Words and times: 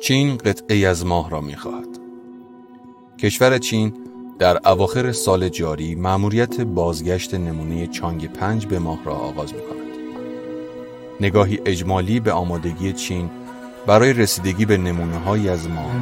چین 0.00 0.36
قطعه 0.36 0.88
از 0.88 1.06
ماه 1.06 1.30
را 1.30 1.40
می 1.40 1.56
خواهد. 1.56 1.86
کشور 3.18 3.58
چین 3.58 3.92
در 4.38 4.68
اواخر 4.68 5.12
سال 5.12 5.48
جاری 5.48 5.94
مأموریت 5.94 6.60
بازگشت 6.60 7.34
نمونه 7.34 7.86
چانگ 7.86 8.32
پنج 8.32 8.66
به 8.66 8.78
ماه 8.78 8.98
را 9.04 9.14
آغاز 9.14 9.54
می 9.54 9.60
کند. 9.60 9.76
نگاهی 11.20 11.60
اجمالی 11.66 12.20
به 12.20 12.32
آمادگی 12.32 12.92
چین 12.92 13.30
برای 13.86 14.12
رسیدگی 14.12 14.64
به 14.64 14.76
نمونه 14.76 15.18
های 15.18 15.48
از 15.48 15.68
ماه 15.68 15.92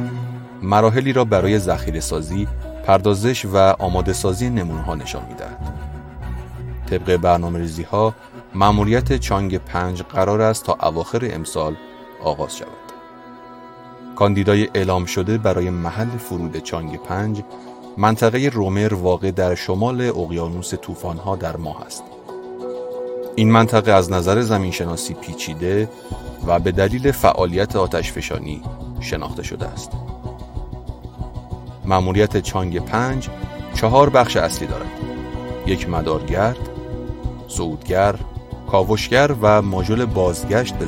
مراحلی 0.61 1.13
را 1.13 1.25
برای 1.25 1.59
ذخیره 1.59 1.99
سازی، 1.99 2.47
پردازش 2.85 3.45
و 3.45 3.57
آماده 3.57 4.13
سازی 4.13 4.49
نمونه 4.49 4.81
ها 4.81 4.95
نشان 4.95 5.25
می 5.25 5.33
دهد. 5.33 5.73
طبق 6.89 7.17
برنامه 7.17 7.59
ریزی 7.59 7.83
ها 7.83 8.15
مأموریت 8.55 9.17
چانگ 9.17 9.57
پنج 9.57 10.01
قرار 10.01 10.41
است 10.41 10.65
تا 10.65 10.77
اواخر 10.81 11.29
امسال 11.31 11.75
آغاز 12.23 12.57
شود. 12.57 12.84
کاندیدای 14.15 14.69
اعلام 14.73 15.05
شده 15.05 15.37
برای 15.37 15.69
محل 15.69 16.17
فرود 16.17 16.57
چانگ 16.57 16.97
پنج 16.97 17.41
منطقه 17.97 18.49
رومر 18.53 18.93
واقع 18.93 19.31
در 19.31 19.55
شمال 19.55 20.01
اقیانوس 20.01 20.73
طوفان‌ها 20.73 21.35
در 21.35 21.57
ماه 21.57 21.81
است. 21.85 22.03
این 23.35 23.51
منطقه 23.51 23.91
از 23.91 24.11
نظر 24.11 24.41
زمینشناسی 24.41 25.13
پیچیده 25.13 25.89
و 26.47 26.59
به 26.59 26.71
دلیل 26.71 27.11
فعالیت 27.11 27.75
آتشفشانی 27.75 28.61
شناخته 28.99 29.43
شده 29.43 29.65
است. 29.65 29.91
مأموریت 31.85 32.37
چانگ 32.37 32.79
پنج 32.79 33.29
چهار 33.73 34.09
بخش 34.09 34.37
اصلی 34.37 34.67
دارد. 34.67 34.91
یک 35.67 35.89
مدارگرد، 35.89 36.69
صعودگر، 37.47 38.15
کاوشگر 38.71 39.35
و 39.41 39.61
ماژول 39.61 40.05
بازگشت 40.05 40.73
به 40.73 40.85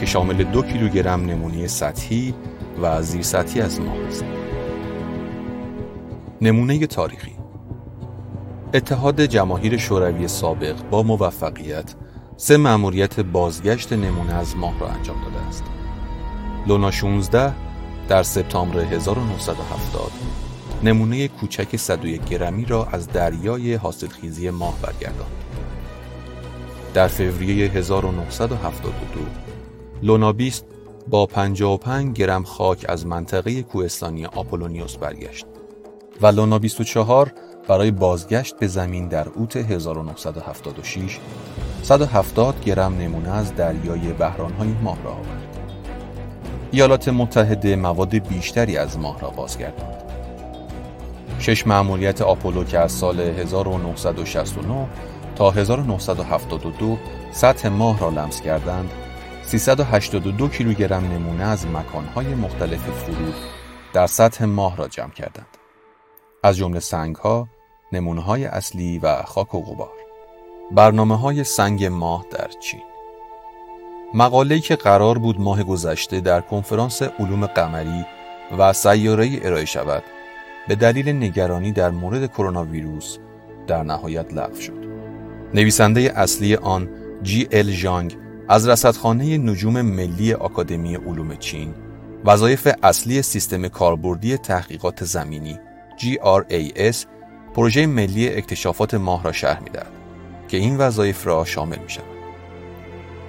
که 0.00 0.06
شامل 0.06 0.44
دو 0.44 0.62
کیلوگرم 0.62 1.24
نمونه 1.24 1.66
سطحی 1.66 2.34
و 2.82 3.02
زیر 3.02 3.22
سطحی 3.22 3.60
از 3.60 3.80
ماه 3.80 3.96
است. 4.08 4.24
نمونه 6.40 6.86
تاریخی 6.86 7.32
اتحاد 8.74 9.20
جماهیر 9.20 9.76
شوروی 9.76 10.28
سابق 10.28 10.74
با 10.90 11.02
موفقیت 11.02 11.94
سه 12.36 12.56
مأموریت 12.56 13.20
بازگشت 13.20 13.92
نمونه 13.92 14.34
از 14.34 14.56
ماه 14.56 14.78
را 14.78 14.88
انجام 14.88 15.16
داده 15.24 15.46
است. 15.46 15.64
لونا 16.66 16.90
16 16.90 17.52
در 18.08 18.22
سپتامبر 18.22 18.80
1970 18.80 20.10
نمونه 20.82 21.28
کوچک 21.28 21.76
101 21.76 22.24
گرمی 22.24 22.64
را 22.64 22.88
از 22.92 23.08
دریای 23.08 23.74
حاصلخیزی 23.74 24.50
ماه 24.50 24.78
برگرداند. 24.82 25.30
در 26.94 27.08
فوریه 27.08 27.70
1972 27.70 29.49
لونا 30.02 30.32
20 30.32 30.64
با 31.08 31.26
55 31.26 32.16
گرم 32.16 32.44
خاک 32.44 32.86
از 32.88 33.06
منطقه 33.06 33.62
کوهستانی 33.62 34.26
آپولونیوس 34.26 34.96
برگشت 34.96 35.46
و 36.20 36.26
لونا 36.26 36.58
24 36.58 37.32
برای 37.68 37.90
بازگشت 37.90 38.56
به 38.58 38.66
زمین 38.66 39.08
در 39.08 39.28
اوت 39.28 39.56
1976 39.56 41.18
170 41.82 42.64
گرم 42.64 42.98
نمونه 42.98 43.30
از 43.30 43.54
دریای 43.54 44.12
بحرانهای 44.12 44.68
ماه 44.82 45.02
را 45.04 45.10
آورد. 45.10 45.58
ایالات 46.70 47.08
متحده 47.08 47.76
مواد 47.76 48.14
بیشتری 48.28 48.76
از 48.76 48.98
ماه 48.98 49.20
را 49.20 49.30
بازگرداند. 49.30 50.02
شش 51.38 51.66
مأموریت 51.66 52.22
آپولو 52.22 52.64
که 52.64 52.78
از 52.78 52.92
سال 52.92 53.20
1969 53.20 54.86
تا 55.36 55.50
1972 55.50 56.98
سطح 57.32 57.68
ماه 57.68 58.00
را 58.00 58.08
لمس 58.08 58.40
کردند 58.40 58.90
382 59.50 60.48
کیلوگرم 60.48 61.04
نمونه 61.04 61.44
از 61.44 61.66
مکانهای 61.66 62.34
مختلف 62.34 62.80
فرود 62.80 63.34
در 63.92 64.06
سطح 64.06 64.44
ماه 64.44 64.76
را 64.76 64.88
جمع 64.88 65.10
کردند. 65.10 65.46
از 66.42 66.56
جمله 66.56 66.80
سنگ 66.80 67.16
ها، 67.16 67.48
نمونه 67.92 68.20
های 68.20 68.44
اصلی 68.44 68.98
و 68.98 69.22
خاک 69.22 69.54
و 69.54 69.60
غبار. 69.60 69.92
برنامه 70.70 71.18
های 71.18 71.44
سنگ 71.44 71.84
ماه 71.84 72.26
در 72.30 72.48
چین 72.60 72.80
مقاله‌ای 74.14 74.60
که 74.60 74.76
قرار 74.76 75.18
بود 75.18 75.40
ماه 75.40 75.62
گذشته 75.62 76.20
در 76.20 76.40
کنفرانس 76.40 77.02
علوم 77.02 77.46
قمری 77.46 78.06
و 78.58 78.72
سیاره‌ای 78.72 79.46
ارائه 79.46 79.64
شود 79.64 80.02
به 80.68 80.74
دلیل 80.74 81.08
نگرانی 81.08 81.72
در 81.72 81.90
مورد 81.90 82.32
کرونا 82.32 82.64
ویروس 82.64 83.18
در 83.66 83.82
نهایت 83.82 84.34
لغو 84.34 84.60
شد. 84.60 84.84
نویسنده 85.54 86.12
اصلی 86.16 86.56
آن 86.56 86.88
جی 87.22 87.48
ال 87.52 87.70
جانگ 87.70 88.29
از 88.50 88.68
رصدخانه 88.68 89.38
نجوم 89.38 89.82
ملی 89.82 90.32
آکادمی 90.32 90.94
علوم 90.94 91.36
چین 91.36 91.74
وظایف 92.24 92.68
اصلی 92.82 93.22
سیستم 93.22 93.68
کاربردی 93.68 94.36
تحقیقات 94.36 95.04
زمینی 95.04 95.58
GRAS 95.98 96.96
پروژه 97.54 97.86
ملی 97.86 98.28
اکتشافات 98.28 98.94
ماه 98.94 99.22
را 99.22 99.32
شرح 99.32 99.62
می‌دهد 99.62 99.92
که 100.48 100.56
این 100.56 100.78
وظایف 100.78 101.26
را 101.26 101.44
شامل 101.44 101.78
می 101.78 101.90
شود. 101.90 102.04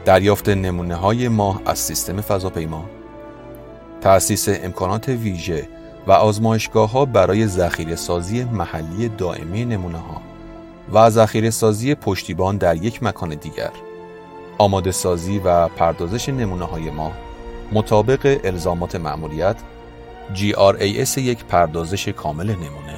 دریافت 0.05 0.49
نمونه 0.49 0.95
های 0.95 1.27
ماه 1.27 1.61
از 1.65 1.79
سیستم 1.79 2.21
فضاپیما 2.21 2.85
تأسیس 4.01 4.49
امکانات 4.49 5.09
ویژه 5.09 5.67
و 6.07 6.11
آزمایشگاه 6.11 6.91
ها 6.91 7.05
برای 7.05 7.47
ذخیره 7.47 7.95
سازی 7.95 8.43
محلی 8.43 9.09
دائمی 9.09 9.65
نمونه 9.65 9.97
ها 9.97 10.21
و 10.93 11.09
ذخیره 11.09 11.49
سازی 11.49 11.95
پشتیبان 11.95 12.57
در 12.57 12.75
یک 12.75 13.03
مکان 13.03 13.29
دیگر 13.29 13.71
آماده 14.61 14.91
سازی 14.91 15.39
و 15.39 15.67
پردازش 15.67 16.29
نمونه 16.29 16.66
های 16.66 16.89
ماه 16.89 17.11
مطابق 17.72 18.39
الزامات 18.44 18.95
مأموریت 18.95 19.55
GRAS 20.35 21.17
یک 21.17 21.45
پردازش 21.45 22.07
کامل 22.07 22.45
نمونه 22.45 22.95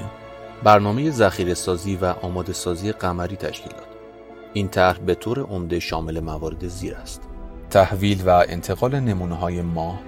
برنامه 0.63 1.12
ذخیره 1.12 1.53
سازی 1.53 1.96
و 1.96 2.06
آماده 2.06 2.53
سازی 2.53 2.91
قمری 2.91 3.35
تشکیل 3.35 3.72
داد. 3.72 3.88
این 4.53 4.68
طرح 4.68 4.97
به 4.97 5.16
طور 5.16 5.40
عمده 5.40 5.79
شامل 5.79 6.19
موارد 6.19 6.68
زیر 6.68 6.96
است. 6.96 7.22
تحویل 7.69 8.23
و 8.25 8.29
انتقال 8.50 9.00
نمونه 9.00 9.35
های 9.35 9.62
ماه 9.62 10.00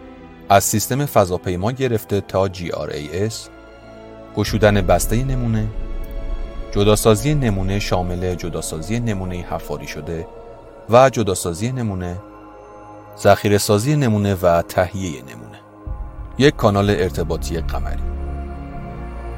از 0.49 0.63
سیستم 0.63 1.05
فضاپیما 1.05 1.71
گرفته 1.71 2.21
تا 2.21 2.47
GRAS 2.47 3.33
گشودن 4.35 4.81
بسته 4.81 5.23
نمونه 5.23 5.67
جداسازی 6.71 7.33
نمونه 7.33 7.79
شامل 7.79 8.35
جداسازی 8.35 8.99
نمونه 8.99 9.35
حفاری 9.35 9.87
شده 9.87 10.27
و 10.89 11.09
جداسازی 11.09 11.71
نمونه 11.71 12.17
ذخیره 13.17 13.57
سازی 13.57 13.95
نمونه 13.95 14.35
و 14.35 14.61
تهیه 14.61 15.21
نمونه 15.21 15.59
یک 16.37 16.55
کانال 16.55 16.89
ارتباطی 16.89 17.57
قمری 17.57 18.03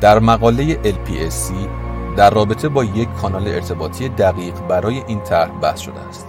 در 0.01 0.19
مقاله 0.19 0.83
LPSC 0.83 1.53
در 2.17 2.29
رابطه 2.29 2.69
با 2.69 2.83
یک 2.83 3.09
کانال 3.21 3.47
ارتباطی 3.47 4.09
دقیق 4.09 4.53
برای 4.67 5.03
این 5.07 5.23
طرح 5.23 5.51
بحث 5.51 5.79
شده 5.79 5.99
است 5.99 6.27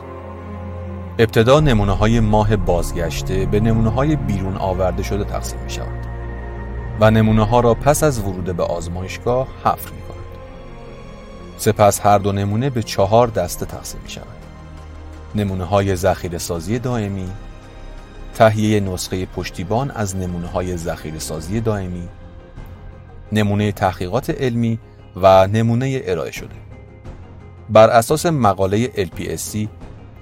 ابتدا 1.18 1.60
نمونه 1.60 1.92
های 1.92 2.20
ماه 2.20 2.56
بازگشته 2.56 3.46
به 3.46 3.60
نمونه 3.60 3.90
های 3.90 4.16
بیرون 4.16 4.56
آورده 4.56 5.02
شده 5.02 5.24
تقسیم 5.24 5.60
می 5.60 5.70
شود 5.70 6.06
و 7.00 7.10
نمونه 7.10 7.46
ها 7.46 7.60
را 7.60 7.74
پس 7.74 8.02
از 8.02 8.18
ورود 8.18 8.44
به 8.44 8.62
آزمایشگاه 8.62 9.48
حفر 9.64 9.90
می 9.90 10.02
کند. 10.02 10.18
سپس 11.56 12.06
هر 12.06 12.18
دو 12.18 12.32
نمونه 12.32 12.70
به 12.70 12.82
چهار 12.82 13.26
دسته 13.26 13.66
تقسیم 13.66 14.00
می 14.02 14.10
شود. 14.10 14.37
نمونه 15.34 15.64
های 15.64 15.96
ذخیره 15.96 16.38
سازی 16.38 16.78
دائمی، 16.78 17.28
تهیه 18.34 18.80
نسخه 18.80 19.26
پشتیبان 19.26 19.90
از 19.90 20.16
نمونه 20.16 20.46
های 20.46 20.76
ذخیره 20.76 21.18
سازی 21.18 21.60
دائمی، 21.60 22.08
نمونه 23.32 23.72
تحقیقات 23.72 24.30
علمی 24.30 24.78
و 25.16 25.46
نمونه 25.46 26.00
ارائه 26.04 26.30
شده. 26.30 26.54
بر 27.70 27.88
اساس 27.90 28.26
مقاله 28.26 28.86
LPSC 28.86 29.68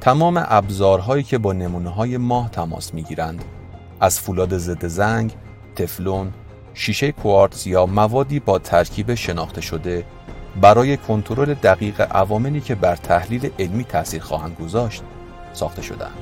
تمام 0.01 0.45
ابزارهایی 0.49 1.23
که 1.23 1.39
با 1.39 1.53
نمونه 1.53 1.91
های 1.91 2.17
ماه 2.17 2.51
تماس 2.51 2.95
می 2.95 3.03
گیرند 3.03 3.45
از 4.01 4.21
فولاد 4.21 4.59
ضد 4.59 4.87
زنگ، 4.87 5.33
تفلون، 5.77 6.33
شیشه 6.75 7.13
کوارتز 7.13 7.67
یا 7.67 7.87
موادی 7.87 8.41
با 8.41 8.59
ترکیب 8.59 9.15
شناخته 9.15 9.61
شده 9.61 10.05
برای 10.61 10.97
کنترل 10.97 11.55
دقیق 11.55 12.01
عواملی 12.01 12.61
که 12.61 12.75
بر 12.75 12.97
تحلیل 12.97 13.51
علمی 13.59 13.85
تاثیر 13.85 14.23
خواهند 14.23 14.57
گذاشت 14.63 15.03
ساخته 15.53 15.83
شدند. 15.83 16.17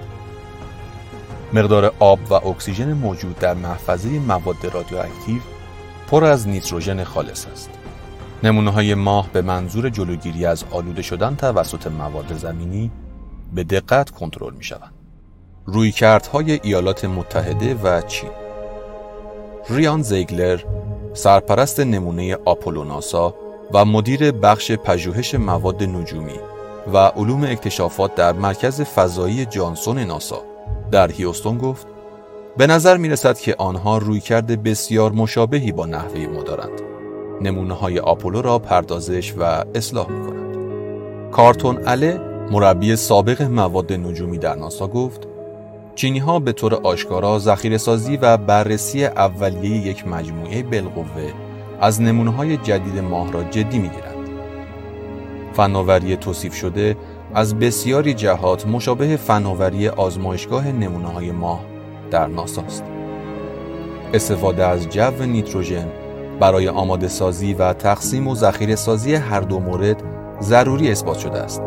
مقدار 1.52 1.92
آب 1.98 2.19
و 2.31 2.34
اکسیژن 2.34 2.92
موجود 2.92 3.38
در 3.38 3.54
محفظه 3.54 4.08
مواد 4.08 4.64
رادیواکتیو 4.72 5.40
پر 6.10 6.25
از 6.25 6.48
نیتروژن 6.48 7.04
خالص 7.04 7.46
است. 7.46 7.70
نمونه 8.42 8.70
های 8.70 8.94
ماه 8.94 9.28
به 9.32 9.42
منظور 9.42 9.88
جلوگیری 9.88 10.46
از 10.46 10.64
آلوده 10.70 11.02
شدن 11.02 11.36
توسط 11.36 11.86
مواد 11.86 12.34
زمینی 12.34 12.90
به 13.52 13.64
دقت 13.64 14.10
کنترل 14.10 14.54
می 14.54 14.64
شوند. 14.64 14.92
رویکردهای 15.66 16.60
ایالات 16.62 17.04
متحده 17.04 17.75
و 17.75 18.00
چین 18.00 18.31
ریان 19.70 20.02
زیگلر 20.02 20.60
سرپرست 21.14 21.81
نمونه 21.81 22.34
آپولو 22.44 22.84
ناسا 22.84 23.34
و 23.74 23.84
مدیر 23.84 24.32
بخش 24.32 24.72
پژوهش 24.72 25.34
مواد 25.34 25.82
نجومی 25.82 26.40
و 26.92 26.98
علوم 26.98 27.44
اکتشافات 27.44 28.14
در 28.14 28.32
مرکز 28.32 28.80
فضایی 28.80 29.44
جانسون 29.44 29.98
ناسا 29.98 30.42
در 30.90 31.10
هیوستون 31.10 31.58
گفت 31.58 31.86
به 32.56 32.66
نظر 32.66 32.96
می 32.96 33.08
رسد 33.08 33.38
که 33.38 33.54
آنها 33.58 33.98
روی 33.98 34.20
کرده 34.20 34.56
بسیار 34.56 35.12
مشابهی 35.12 35.72
با 35.72 35.86
نحوه 35.86 36.26
ما 36.26 36.42
دارند. 36.42 36.80
نمونه 37.40 37.74
های 37.74 37.98
آپولو 37.98 38.42
را 38.42 38.58
پردازش 38.58 39.34
و 39.38 39.64
اصلاح 39.74 40.10
می 40.10 40.26
کنند. 40.26 40.56
کارتون 41.30 41.88
اله 41.88 42.20
مربی 42.50 42.96
سابق 42.96 43.42
مواد 43.42 43.92
نجومی 43.92 44.38
در 44.38 44.54
ناسا 44.54 44.86
گفت 44.86 45.28
چینی 45.94 46.18
ها 46.18 46.38
به 46.38 46.52
طور 46.52 46.74
آشکارا 46.74 47.38
ذخیره 47.38 47.78
سازی 47.78 48.16
و 48.16 48.36
بررسی 48.36 49.04
اولیه 49.04 49.86
یک 49.86 50.08
مجموعه 50.08 50.62
بالقوه 50.62 51.32
از 51.80 52.02
نمونه 52.02 52.30
های 52.30 52.56
جدید 52.56 52.98
ماه 52.98 53.32
را 53.32 53.42
جدی 53.42 53.78
می 53.78 53.88
گیرند. 53.88 54.14
فناوری 55.52 56.16
توصیف 56.16 56.54
شده 56.54 56.96
از 57.34 57.58
بسیاری 57.58 58.14
جهات 58.14 58.66
مشابه 58.66 59.16
فناوری 59.16 59.88
آزمایشگاه 59.88 60.72
نمونه 60.72 61.08
های 61.08 61.30
ماه 61.30 61.60
در 62.10 62.26
ناسا 62.26 62.62
است. 62.62 62.84
استفاده 64.14 64.66
از 64.66 64.88
جو 64.88 65.24
نیتروژن 65.24 65.88
برای 66.40 66.68
آماده 66.68 67.08
سازی 67.08 67.54
و 67.54 67.72
تقسیم 67.72 68.28
و 68.28 68.34
ذخیره 68.34 68.76
سازی 68.76 69.14
هر 69.14 69.40
دو 69.40 69.60
مورد 69.60 70.02
ضروری 70.40 70.90
اثبات 70.90 71.18
شده 71.18 71.38
است 71.38 71.62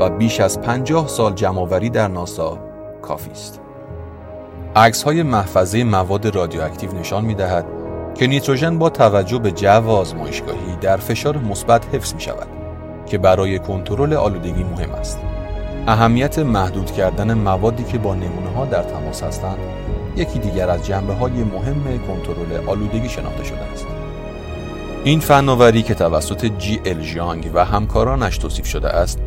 و 0.00 0.10
بیش 0.10 0.40
از 0.40 0.60
پنجاه 0.60 1.08
سال 1.08 1.32
جمعآوری 1.32 1.90
در 1.90 2.08
ناسا 2.08 2.58
کافی 3.02 3.30
است. 3.30 3.60
عکس 4.76 5.02
های 5.02 5.22
محفظه 5.22 5.84
مواد 5.84 6.36
رادیواکتیو 6.36 6.92
نشان 6.92 7.24
می 7.24 7.34
دهد 7.34 7.79
که 8.20 8.26
نیتروژن 8.26 8.78
با 8.78 8.90
توجه 8.90 9.38
به 9.38 9.50
جو 9.50 9.90
آزمایشگاهی 9.90 10.76
در 10.80 10.96
فشار 10.96 11.38
مثبت 11.38 11.94
حفظ 11.94 12.14
می 12.14 12.20
شود 12.20 12.46
که 13.06 13.18
برای 13.18 13.58
کنترل 13.58 14.14
آلودگی 14.14 14.64
مهم 14.64 14.90
است. 14.90 15.18
اهمیت 15.86 16.38
محدود 16.38 16.92
کردن 16.92 17.34
موادی 17.34 17.84
که 17.84 17.98
با 17.98 18.14
نمونه 18.14 18.50
ها 18.56 18.64
در 18.64 18.82
تماس 18.82 19.22
هستند 19.22 19.58
یکی 20.16 20.38
دیگر 20.38 20.70
از 20.70 20.86
جنبه 20.86 21.14
های 21.14 21.32
مهم 21.32 22.00
کنترل 22.06 22.68
آلودگی 22.68 23.08
شناخته 23.08 23.44
شده 23.44 23.62
است. 23.72 23.86
این 25.04 25.20
فناوری 25.20 25.82
که 25.82 25.94
توسط 25.94 26.44
جی 26.44 26.80
ال 26.84 27.00
جانگ 27.00 27.50
و 27.54 27.64
همکارانش 27.64 28.38
توصیف 28.38 28.66
شده 28.66 28.88
است، 28.88 29.18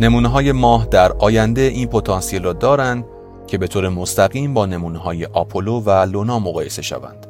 نمونه 0.00 0.28
های 0.28 0.52
ماه 0.52 0.86
در 0.86 1.12
آینده 1.12 1.60
این 1.60 1.88
پتانسیل 1.88 2.42
را 2.44 2.52
دارند 2.52 3.04
که 3.46 3.58
به 3.58 3.66
طور 3.66 3.88
مستقیم 3.88 4.54
با 4.54 4.66
نمونه 4.66 4.98
های 4.98 5.24
آپولو 5.24 5.80
و 5.80 5.90
لونا 5.90 6.38
مقایسه 6.38 6.82
شوند. 6.82 7.25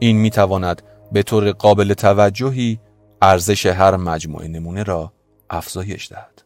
این 0.00 0.16
می 0.16 0.30
تواند 0.30 0.82
به 1.12 1.22
طور 1.22 1.52
قابل 1.52 1.94
توجهی 1.94 2.80
ارزش 3.22 3.66
هر 3.66 3.96
مجموعه 3.96 4.48
نمونه 4.48 4.82
را 4.82 5.12
افزایش 5.50 6.12
دهد. 6.12 6.42